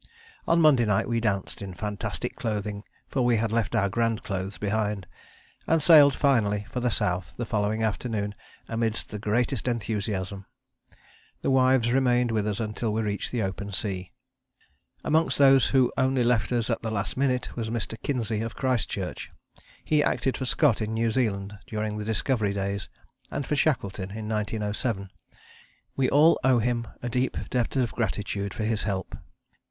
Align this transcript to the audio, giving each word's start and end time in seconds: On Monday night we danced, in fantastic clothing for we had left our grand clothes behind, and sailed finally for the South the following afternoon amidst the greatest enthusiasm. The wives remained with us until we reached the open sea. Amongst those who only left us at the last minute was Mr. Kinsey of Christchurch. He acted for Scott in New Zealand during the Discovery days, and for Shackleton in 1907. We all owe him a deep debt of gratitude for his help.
On 0.47 0.59
Monday 0.59 0.85
night 0.85 1.07
we 1.07 1.19
danced, 1.19 1.61
in 1.61 1.75
fantastic 1.75 2.35
clothing 2.35 2.83
for 3.07 3.21
we 3.21 3.37
had 3.37 3.51
left 3.51 3.75
our 3.75 3.87
grand 3.87 4.23
clothes 4.23 4.57
behind, 4.57 5.05
and 5.67 5.79
sailed 5.79 6.15
finally 6.15 6.65
for 6.71 6.79
the 6.79 6.89
South 6.89 7.35
the 7.37 7.45
following 7.45 7.83
afternoon 7.83 8.33
amidst 8.67 9.09
the 9.09 9.19
greatest 9.19 9.67
enthusiasm. 9.67 10.47
The 11.43 11.51
wives 11.51 11.91
remained 11.91 12.31
with 12.31 12.47
us 12.47 12.59
until 12.59 12.91
we 12.91 13.03
reached 13.03 13.31
the 13.31 13.43
open 13.43 13.73
sea. 13.73 14.09
Amongst 15.03 15.37
those 15.37 15.67
who 15.67 15.93
only 15.95 16.23
left 16.23 16.51
us 16.51 16.71
at 16.71 16.81
the 16.81 16.89
last 16.89 17.15
minute 17.15 17.55
was 17.55 17.69
Mr. 17.69 17.95
Kinsey 18.01 18.41
of 18.41 18.55
Christchurch. 18.55 19.29
He 19.85 20.03
acted 20.03 20.35
for 20.35 20.45
Scott 20.45 20.81
in 20.81 20.95
New 20.95 21.11
Zealand 21.11 21.59
during 21.67 21.99
the 21.99 22.05
Discovery 22.05 22.55
days, 22.55 22.89
and 23.29 23.45
for 23.45 23.55
Shackleton 23.55 24.09
in 24.09 24.27
1907. 24.27 25.11
We 25.95 26.09
all 26.09 26.39
owe 26.43 26.57
him 26.57 26.87
a 27.03 27.07
deep 27.09 27.37
debt 27.51 27.75
of 27.75 27.93
gratitude 27.93 28.51
for 28.55 28.63
his 28.63 28.81
help. 28.81 29.15